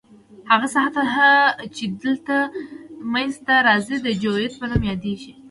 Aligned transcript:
هغه 0.49 0.67
سطح 0.75 1.11
چې 1.75 1.83
دلته 2.01 2.35
منځ 3.13 3.33
ته 3.45 3.53
راځي 3.67 3.97
د 4.01 4.07
جیوئید 4.21 4.53
په 4.59 4.65
نوم 4.69 4.83
یادیږي 4.91 5.31